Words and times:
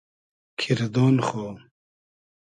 کیردۉن 0.59 1.15
خو 1.27 1.43